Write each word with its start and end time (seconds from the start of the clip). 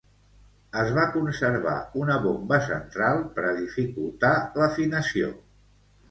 Es 0.83 0.87
va 0.93 1.01
conservar 1.17 1.73
una 2.03 2.15
bomba 2.23 2.57
central 2.69 3.21
per 3.35 3.43
a 3.49 3.51
dificultar 3.59 4.31
l'afinació. 4.63 5.29